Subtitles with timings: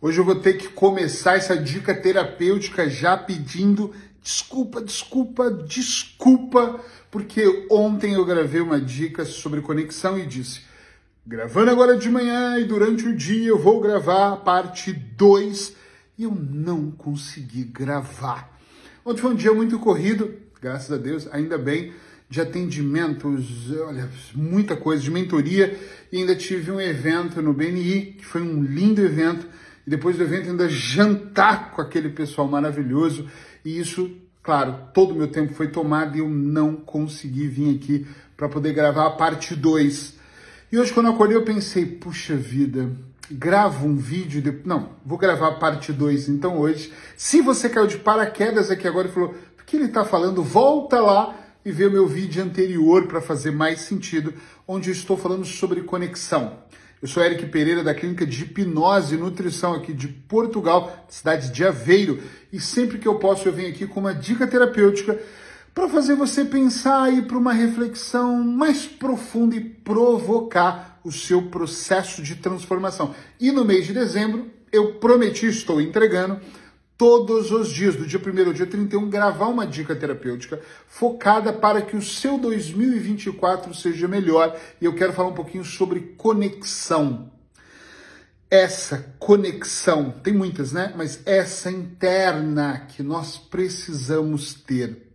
[0.00, 7.66] Hoje eu vou ter que começar essa dica terapêutica já pedindo desculpa, desculpa, desculpa, porque
[7.68, 10.60] ontem eu gravei uma dica sobre conexão e disse:
[11.26, 15.74] gravando agora de manhã e durante o dia eu vou gravar a parte 2
[16.16, 18.56] e eu não consegui gravar.
[19.04, 21.92] Ontem foi um dia muito corrido, graças a Deus, ainda bem,
[22.30, 25.76] de atendimentos, olha, muita coisa, de mentoria,
[26.12, 29.57] e ainda tive um evento no BNI, que foi um lindo evento
[29.88, 33.26] e depois do evento ainda jantar com aquele pessoal maravilhoso.
[33.64, 38.06] E isso, claro, todo o meu tempo foi tomado e eu não consegui vir aqui
[38.36, 40.14] para poder gravar a parte 2.
[40.70, 42.92] E hoje, quando eu acordei, eu pensei, puxa vida,
[43.30, 44.60] gravo um vídeo, de...
[44.62, 46.92] não, vou gravar a parte 2 então hoje.
[47.16, 51.00] Se você caiu de paraquedas aqui agora e falou, o que ele está falando, volta
[51.00, 54.34] lá e vê o meu vídeo anterior para fazer mais sentido,
[54.66, 56.58] onde eu estou falando sobre conexão.
[57.00, 61.64] Eu sou Eric Pereira, da Clínica de Hipnose e Nutrição aqui de Portugal, cidade de
[61.64, 62.20] Aveiro,
[62.52, 65.16] e sempre que eu posso eu venho aqui com uma dica terapêutica
[65.72, 72.20] para fazer você pensar e para uma reflexão mais profunda e provocar o seu processo
[72.20, 73.14] de transformação.
[73.38, 76.40] E no mês de dezembro, eu prometi, estou entregando,
[76.98, 81.80] todos os dias, do dia 1 ao dia 31, gravar uma dica terapêutica focada para
[81.80, 84.58] que o seu 2024 seja melhor.
[84.80, 87.30] E eu quero falar um pouquinho sobre conexão.
[88.50, 90.92] Essa conexão, tem muitas, né?
[90.96, 95.06] Mas essa interna que nós precisamos ter.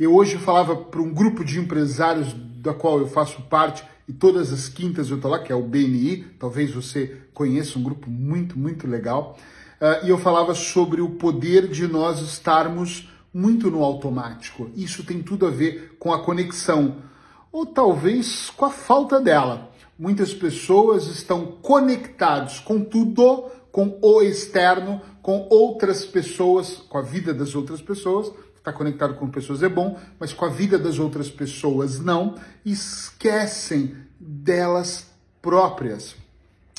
[0.00, 4.52] Eu hoje falava para um grupo de empresários da qual eu faço parte, e todas
[4.52, 8.58] as quintas eu estou lá, que é o BNI, talvez você conheça, um grupo muito,
[8.58, 9.38] muito legal.
[9.80, 14.70] Uh, e eu falava sobre o poder de nós estarmos muito no automático.
[14.76, 17.02] Isso tem tudo a ver com a conexão,
[17.50, 19.70] ou talvez com a falta dela.
[19.98, 27.34] Muitas pessoas estão conectados com tudo, com o externo, com outras pessoas, com a vida
[27.34, 28.32] das outras pessoas.
[28.56, 32.36] Estar conectado com pessoas é bom, mas com a vida das outras pessoas não.
[32.64, 35.06] Esquecem delas
[35.42, 36.16] próprias.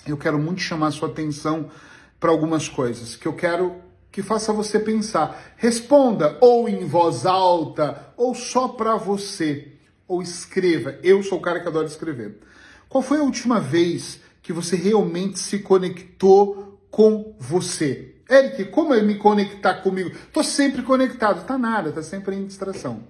[0.07, 1.69] Eu quero muito chamar sua atenção
[2.25, 3.75] para algumas coisas que eu quero
[4.11, 5.53] que faça você pensar.
[5.57, 9.73] Responda ou em voz alta ou só para você,
[10.07, 10.97] ou escreva.
[11.03, 12.39] Eu sou o cara que adora escrever.
[12.89, 18.15] Qual foi a última vez que você realmente se conectou com você?
[18.27, 20.09] Eric, como é me conectar comigo?
[20.33, 21.45] Tô sempre conectado.
[21.45, 23.03] Tá nada, tá sempre em distração.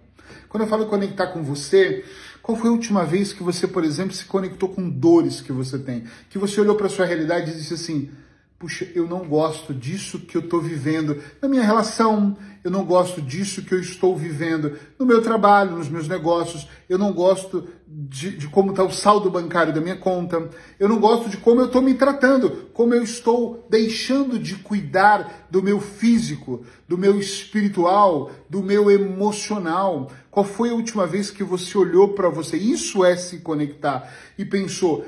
[0.50, 2.04] Quando eu falo conectar com você,
[2.42, 5.80] qual foi a última vez que você, por exemplo, se conectou com dores que você
[5.80, 6.04] tem?
[6.30, 8.12] Que você olhou para sua realidade e disse assim:
[8.58, 13.22] puxa, eu não gosto disso que eu estou vivendo na minha relação, eu não gosto
[13.22, 18.36] disso que eu estou vivendo no meu trabalho, nos meus negócios, eu não gosto de,
[18.38, 20.50] de como está o saldo bancário da minha conta,
[20.80, 25.48] eu não gosto de como eu estou me tratando, como eu estou deixando de cuidar
[25.52, 30.10] do meu físico, do meu espiritual, do meu emocional.
[30.32, 32.58] Qual foi a última vez que você olhou para você?
[32.58, 35.06] Isso é se conectar e pensou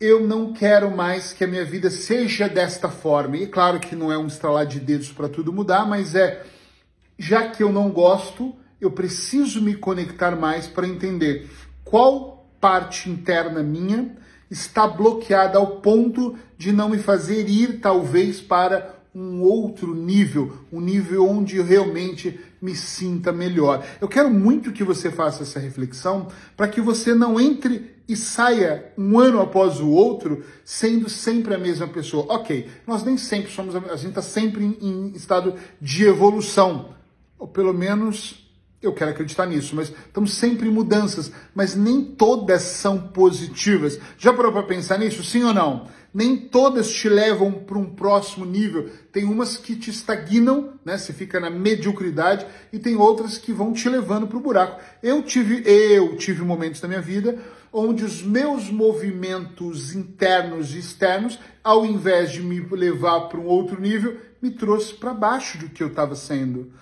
[0.00, 3.36] eu não quero mais que a minha vida seja desta forma.
[3.36, 6.44] E claro que não é um estralar de dedos para tudo mudar, mas é
[7.18, 11.50] já que eu não gosto, eu preciso me conectar mais para entender
[11.82, 14.14] qual parte interna minha
[14.50, 20.78] está bloqueada ao ponto de não me fazer ir talvez para um outro nível, um
[20.78, 23.84] nível onde eu realmente me sinta melhor.
[23.98, 28.92] Eu quero muito que você faça essa reflexão para que você não entre e saia
[28.96, 32.26] um ano após o outro sendo sempre a mesma pessoa.
[32.28, 36.94] Ok, nós nem sempre somos, a gente está sempre em, em estado de evolução,
[37.38, 38.46] ou pelo menos
[38.80, 43.98] eu quero acreditar nisso, mas estamos sempre em mudanças, mas nem todas são positivas.
[44.18, 45.24] Já parou para pensar nisso?
[45.24, 45.88] Sim ou não?
[46.14, 48.88] Nem todas te levam para um próximo nível.
[49.12, 50.96] Tem umas que te estagnam, né?
[50.96, 54.80] Você fica na mediocridade e tem outras que vão te levando para o buraco.
[55.02, 57.38] Eu tive, eu tive momentos da minha vida
[57.72, 63.80] onde os meus movimentos internos e externos, ao invés de me levar para um outro
[63.80, 66.72] nível, me trouxe para baixo do que eu estava sendo.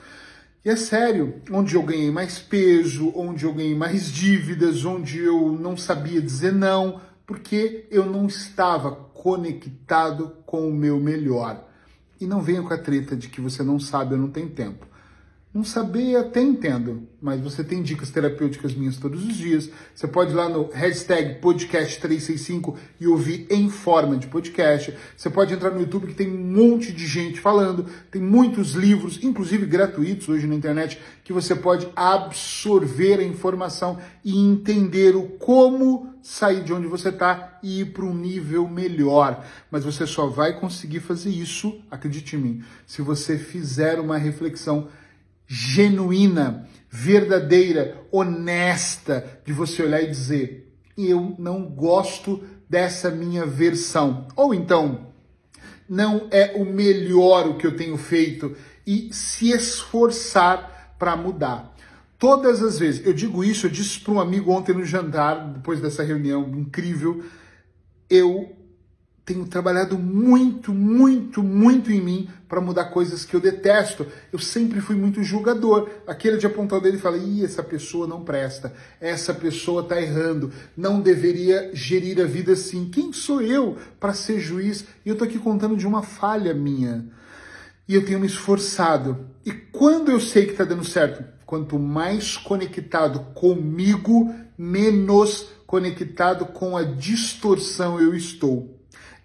[0.64, 5.52] E é sério, onde eu ganhei mais peso, onde eu ganhei mais dívidas, onde eu
[5.52, 11.68] não sabia dizer não, porque eu não estava conectado com o meu melhor.
[12.20, 14.86] E não venha com a treta de que você não sabe ou não tem tempo.
[15.54, 19.70] Não saber até entendo, mas você tem dicas terapêuticas minhas todos os dias.
[19.94, 24.92] Você pode ir lá no hashtag podcast365 e ouvir em forma de podcast.
[25.16, 29.22] Você pode entrar no YouTube que tem um monte de gente falando, tem muitos livros,
[29.22, 36.16] inclusive gratuitos hoje na internet, que você pode absorver a informação e entender o como
[36.20, 39.46] sair de onde você está e ir para um nível melhor.
[39.70, 44.88] Mas você só vai conseguir fazer isso, acredite em mim, se você fizer uma reflexão
[45.46, 50.64] genuína, verdadeira, honesta, de você olhar e dizer:
[50.96, 54.28] eu não gosto dessa minha versão.
[54.36, 55.08] Ou então,
[55.88, 58.56] não é o melhor o que eu tenho feito
[58.86, 61.74] e se esforçar para mudar.
[62.18, 65.80] Todas as vezes, eu digo isso, eu disse para um amigo ontem no jantar, depois
[65.80, 67.22] dessa reunião incrível,
[68.08, 68.56] eu
[69.24, 74.06] tenho trabalhado muito, muito, muito em mim para mudar coisas que eu detesto.
[74.30, 75.88] Eu sempre fui muito julgador.
[76.06, 80.00] Aquele de apontar o dedo e falar: Ih, essa pessoa não presta, essa pessoa está
[80.00, 82.90] errando, não deveria gerir a vida assim.
[82.90, 84.84] Quem sou eu para ser juiz?
[85.04, 87.06] E eu estou aqui contando de uma falha minha.
[87.88, 89.26] E eu tenho me esforçado.
[89.44, 96.76] E quando eu sei que está dando certo, quanto mais conectado comigo, menos conectado com
[96.76, 98.73] a distorção eu estou.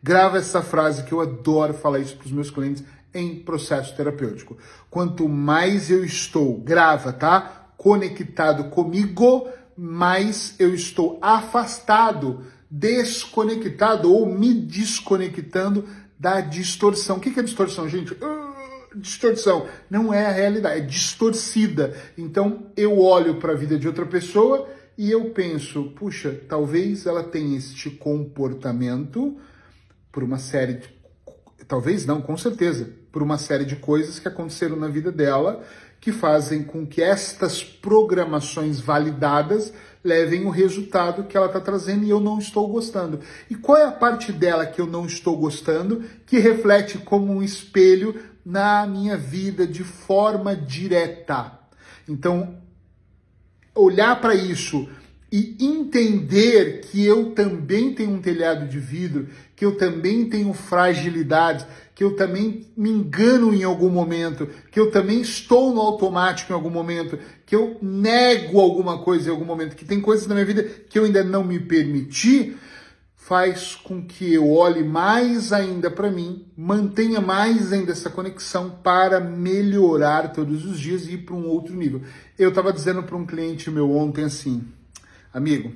[0.02, 4.58] Grava essa frase que eu adoro falar isso para os meus clientes em processo terapêutico.
[4.90, 7.74] Quanto mais eu estou, grava, tá?
[7.78, 9.48] Conectado comigo,
[9.78, 15.86] mais eu estou afastado, desconectado ou me desconectando
[16.18, 17.18] da distorção.
[17.18, 18.14] O que é distorção, gente?
[18.14, 21.96] Uh, distorção não é a realidade, é distorcida.
[22.18, 24.68] Então eu olho para a vida de outra pessoa
[24.98, 29.38] e eu penso, puxa, talvez ela tenha este comportamento
[30.12, 31.00] por uma série de.
[31.68, 35.64] Talvez não, com certeza, por uma série de coisas que aconteceram na vida dela
[36.00, 39.74] que fazem com que estas programações validadas
[40.04, 43.20] levem o resultado que ela está trazendo e eu não estou gostando.
[43.50, 47.44] E qual é a parte dela que eu não estou gostando que reflete como um
[47.44, 48.16] espelho
[48.46, 51.60] na minha vida de forma direta?
[52.08, 52.56] Então,
[53.76, 54.88] olhar para isso
[55.32, 61.66] e entender que eu também tenho um telhado de vidro, que eu também tenho fragilidades,
[61.94, 66.56] que eu também me engano em algum momento, que eu também estou no automático em
[66.56, 70.46] algum momento, que eu nego alguma coisa em algum momento, que tem coisas na minha
[70.46, 72.56] vida que eu ainda não me permiti,
[73.16, 79.20] faz com que eu olhe mais ainda para mim, mantenha mais ainda essa conexão para
[79.20, 82.02] melhorar todos os dias e ir para um outro nível.
[82.40, 84.64] Eu estava dizendo para um cliente meu ontem assim,
[85.32, 85.72] Amigo,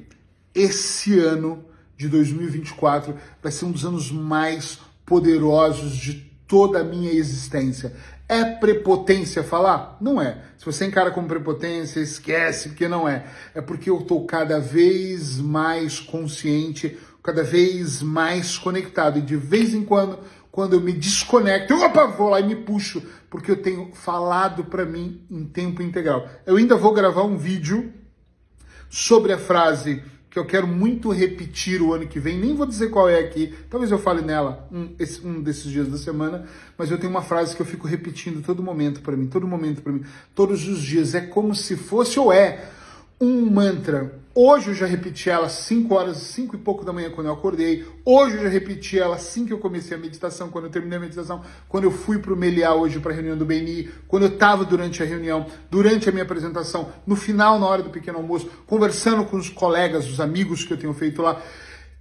[0.53, 1.63] esse ano
[1.95, 6.13] de 2024 vai ser um dos anos mais poderosos de
[6.47, 7.95] toda a minha existência.
[8.27, 9.97] É prepotência falar?
[10.01, 10.41] Não é.
[10.57, 13.27] Se você encara como prepotência, esquece, porque não é.
[13.53, 19.19] É porque eu estou cada vez mais consciente, cada vez mais conectado.
[19.19, 20.17] E de vez em quando,
[20.51, 24.63] quando eu me desconecto, eu, opa, vou lá e me puxo, porque eu tenho falado
[24.65, 26.27] para mim em tempo integral.
[26.43, 27.93] Eu ainda vou gravar um vídeo
[28.93, 32.91] sobre a frase que eu quero muito repetir o ano que vem, nem vou dizer
[32.91, 36.45] qual é aqui, talvez eu fale nela um, esse, um desses dias da semana,
[36.77, 39.81] mas eu tenho uma frase que eu fico repetindo todo momento para mim, todo momento
[39.81, 40.03] para mim,
[40.35, 42.65] todos os dias, é como se fosse ou é
[43.23, 44.21] um mantra.
[44.35, 47.33] Hoje eu já repeti ela às 5 horas, 5 e pouco da manhã quando eu
[47.33, 47.85] acordei.
[48.03, 51.01] Hoje eu já repeti ela assim que eu comecei a meditação, quando eu terminei a
[51.01, 54.29] meditação, quando eu fui para o Meliá hoje para a reunião do BNI, quando eu
[54.29, 58.49] estava durante a reunião, durante a minha apresentação, no final, na hora do pequeno almoço,
[58.67, 61.41] conversando com os colegas, os amigos que eu tenho feito lá.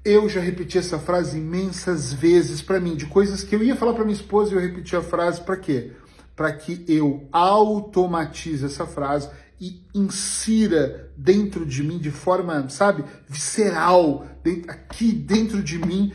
[0.05, 3.95] Eu já repeti essa frase imensas vezes para mim, de coisas que eu ia falar
[3.95, 5.93] para minha esposa e eu repeti a frase para quê?
[6.35, 9.29] Para que eu automatize essa frase
[9.63, 14.27] e insira dentro de mim de forma, sabe, visceral,
[14.67, 16.13] aqui dentro de mim,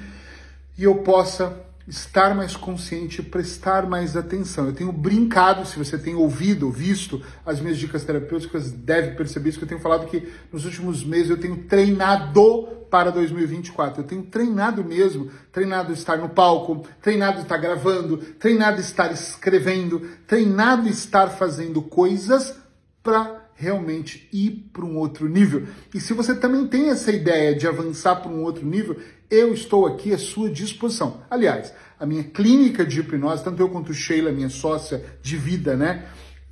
[0.77, 4.66] e eu possa estar mais consciente, prestar mais atenção.
[4.66, 9.60] Eu tenho brincado, se você tem ouvido, visto as minhas dicas terapêuticas, deve perceber isso
[9.60, 14.01] que eu tenho falado que nos últimos meses eu tenho treinado para 2024.
[14.01, 20.89] Eu tenho treinado mesmo, treinado estar no palco, treinado estar gravando, treinado estar escrevendo, treinado
[20.89, 22.54] estar fazendo coisas
[23.08, 25.67] para realmente ir para um outro nível.
[25.93, 28.95] E se você também tem essa ideia de avançar para um outro nível,
[29.29, 31.21] eu estou aqui à sua disposição.
[31.29, 36.05] Aliás, a minha clínica de hipnose, tanto eu quanto Sheila, minha sócia de vida, né?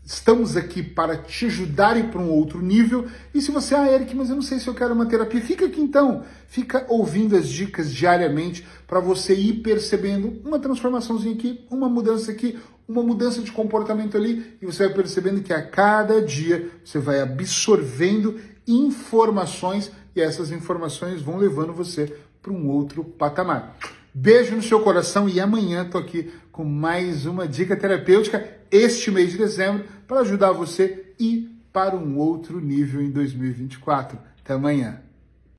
[0.05, 3.07] Estamos aqui para te ajudar ir para um outro nível.
[3.33, 5.65] E se você, ah, Eric, mas eu não sei se eu quero uma terapia, fica
[5.65, 6.23] aqui então.
[6.47, 12.59] Fica ouvindo as dicas diariamente para você ir percebendo uma transformaçãozinha aqui, uma mudança aqui,
[12.87, 14.55] uma mudança de comportamento ali.
[14.61, 21.23] E você vai percebendo que a cada dia você vai absorvendo informações e essas informações
[21.23, 23.75] vão levando você para um outro patamar.
[24.13, 29.31] Beijo no seu coração e amanhã tô aqui com mais uma dica terapêutica este mês
[29.31, 34.17] de dezembro para ajudar você ir para um outro nível em 2024.
[34.43, 35.04] Até amanhã.